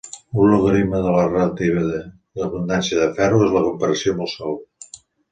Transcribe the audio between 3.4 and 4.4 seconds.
és la comparació amb el